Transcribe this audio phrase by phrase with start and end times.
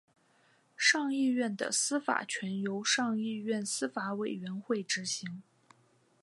[0.75, 5.43] 上议院的司法权由上议院司法委员会执行。